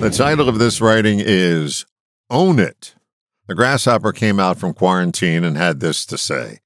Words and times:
The 0.00 0.08
title 0.08 0.48
of 0.48 0.58
this 0.58 0.80
writing 0.80 1.20
is 1.22 1.84
Own 2.30 2.58
It. 2.58 2.94
The 3.46 3.54
grasshopper 3.54 4.12
came 4.12 4.40
out 4.40 4.56
from 4.56 4.72
quarantine 4.72 5.44
and 5.44 5.58
had 5.58 5.80
this 5.80 6.06
to 6.06 6.16
say 6.16 6.60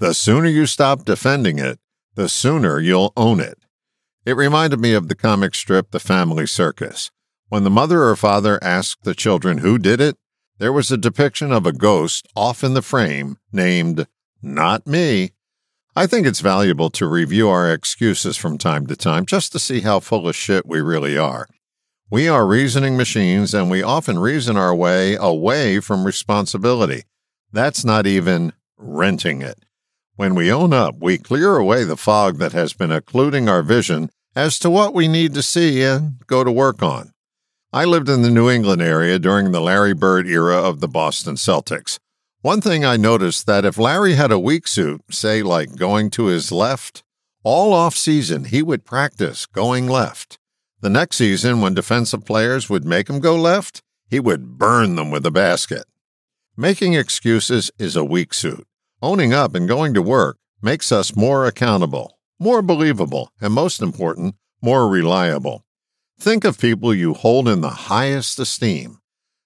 The 0.00 0.12
sooner 0.12 0.48
you 0.48 0.66
stop 0.66 1.04
defending 1.04 1.60
it, 1.60 1.78
the 2.16 2.28
sooner 2.28 2.80
you'll 2.80 3.12
own 3.16 3.38
it. 3.38 3.58
It 4.26 4.36
reminded 4.36 4.80
me 4.80 4.92
of 4.92 5.06
the 5.06 5.14
comic 5.14 5.54
strip 5.54 5.92
The 5.92 6.00
Family 6.00 6.48
Circus. 6.48 7.12
When 7.48 7.62
the 7.62 7.70
mother 7.70 8.02
or 8.02 8.16
father 8.16 8.58
asked 8.60 9.04
the 9.04 9.14
children 9.14 9.58
who 9.58 9.78
did 9.78 10.00
it, 10.00 10.16
there 10.58 10.72
was 10.72 10.90
a 10.90 10.96
depiction 10.96 11.52
of 11.52 11.66
a 11.66 11.72
ghost 11.72 12.26
off 12.34 12.64
in 12.64 12.74
the 12.74 12.82
frame 12.82 13.38
named 13.52 14.08
Not 14.42 14.88
Me. 14.88 15.30
I 15.94 16.08
think 16.08 16.26
it's 16.26 16.40
valuable 16.40 16.90
to 16.90 17.06
review 17.06 17.48
our 17.50 17.72
excuses 17.72 18.36
from 18.36 18.58
time 18.58 18.88
to 18.88 18.96
time 18.96 19.26
just 19.26 19.52
to 19.52 19.60
see 19.60 19.82
how 19.82 20.00
full 20.00 20.26
of 20.26 20.34
shit 20.34 20.66
we 20.66 20.80
really 20.80 21.16
are. 21.16 21.46
We 22.12 22.26
are 22.26 22.44
reasoning 22.44 22.96
machines 22.96 23.54
and 23.54 23.70
we 23.70 23.84
often 23.84 24.18
reason 24.18 24.56
our 24.56 24.74
way 24.74 25.14
away 25.14 25.78
from 25.78 26.04
responsibility. 26.04 27.04
That's 27.52 27.84
not 27.84 28.04
even 28.04 28.52
renting 28.76 29.42
it. 29.42 29.64
When 30.16 30.34
we 30.34 30.50
own 30.50 30.72
up, 30.72 30.96
we 30.98 31.18
clear 31.18 31.56
away 31.56 31.84
the 31.84 31.96
fog 31.96 32.38
that 32.38 32.50
has 32.50 32.72
been 32.72 32.90
occluding 32.90 33.48
our 33.48 33.62
vision 33.62 34.10
as 34.34 34.58
to 34.58 34.68
what 34.68 34.92
we 34.92 35.06
need 35.06 35.34
to 35.34 35.42
see 35.42 35.84
and 35.84 36.18
go 36.26 36.42
to 36.42 36.50
work 36.50 36.82
on. 36.82 37.12
I 37.72 37.84
lived 37.84 38.08
in 38.08 38.22
the 38.22 38.28
New 38.28 38.50
England 38.50 38.82
area 38.82 39.20
during 39.20 39.52
the 39.52 39.60
Larry 39.60 39.94
Bird 39.94 40.26
era 40.26 40.56
of 40.56 40.80
the 40.80 40.88
Boston 40.88 41.36
Celtics. 41.36 42.00
One 42.40 42.60
thing 42.60 42.84
I 42.84 42.96
noticed 42.96 43.46
that 43.46 43.64
if 43.64 43.78
Larry 43.78 44.14
had 44.14 44.32
a 44.32 44.38
weak 44.40 44.66
suit, 44.66 45.02
say 45.12 45.44
like 45.44 45.76
going 45.76 46.10
to 46.10 46.24
his 46.24 46.50
left, 46.50 47.04
all 47.44 47.72
off 47.72 47.94
season 47.94 48.46
he 48.46 48.64
would 48.64 48.84
practice 48.84 49.46
going 49.46 49.86
left. 49.86 50.39
The 50.82 50.88
next 50.88 51.16
season, 51.16 51.60
when 51.60 51.74
defensive 51.74 52.24
players 52.24 52.70
would 52.70 52.86
make 52.86 53.10
him 53.10 53.20
go 53.20 53.36
left, 53.36 53.82
he 54.08 54.18
would 54.18 54.56
burn 54.56 54.94
them 54.94 55.10
with 55.10 55.26
a 55.26 55.30
basket. 55.30 55.84
Making 56.56 56.94
excuses 56.94 57.70
is 57.78 57.96
a 57.96 58.04
weak 58.04 58.32
suit. 58.32 58.66
Owning 59.02 59.34
up 59.34 59.54
and 59.54 59.68
going 59.68 59.92
to 59.92 60.02
work 60.02 60.38
makes 60.62 60.90
us 60.90 61.14
more 61.14 61.46
accountable, 61.46 62.18
more 62.38 62.62
believable, 62.62 63.30
and 63.42 63.52
most 63.52 63.82
important, 63.82 64.36
more 64.62 64.88
reliable. 64.88 65.64
Think 66.18 66.44
of 66.44 66.58
people 66.58 66.94
you 66.94 67.12
hold 67.12 67.46
in 67.46 67.60
the 67.60 67.70
highest 67.70 68.38
esteem. 68.38 69.00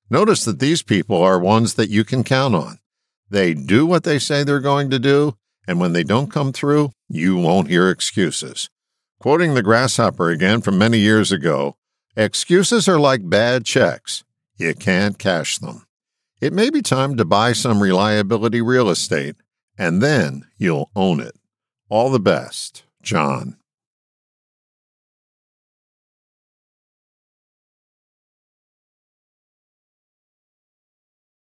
Notice 0.08 0.44
that 0.44 0.60
these 0.60 0.82
people 0.82 1.20
are 1.20 1.38
ones 1.38 1.74
that 1.74 1.90
you 1.90 2.04
can 2.04 2.22
count 2.22 2.54
on. 2.54 2.78
They 3.28 3.54
do 3.54 3.86
what 3.86 4.04
they 4.04 4.20
say 4.20 4.44
they're 4.44 4.60
going 4.60 4.90
to 4.90 4.98
do, 5.00 5.36
and 5.66 5.80
when 5.80 5.94
they 5.94 6.04
don't 6.04 6.30
come 6.30 6.52
through, 6.52 6.92
you 7.08 7.36
won't 7.36 7.68
hear 7.68 7.90
excuses. 7.90 8.70
Quoting 9.24 9.54
the 9.54 9.62
grasshopper 9.62 10.28
again 10.28 10.60
from 10.60 10.76
many 10.76 10.98
years 10.98 11.32
ago, 11.32 11.78
excuses 12.14 12.86
are 12.86 13.00
like 13.00 13.26
bad 13.26 13.64
checks. 13.64 14.22
You 14.58 14.74
can't 14.74 15.18
cash 15.18 15.56
them. 15.56 15.86
It 16.42 16.52
may 16.52 16.68
be 16.68 16.82
time 16.82 17.16
to 17.16 17.24
buy 17.24 17.54
some 17.54 17.82
reliability 17.82 18.60
real 18.60 18.90
estate, 18.90 19.36
and 19.78 20.02
then 20.02 20.44
you'll 20.58 20.90
own 20.94 21.20
it. 21.20 21.36
All 21.88 22.10
the 22.10 22.20
best, 22.20 22.84
John. 23.00 23.56